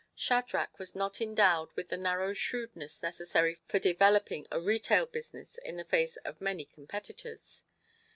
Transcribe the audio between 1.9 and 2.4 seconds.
narrow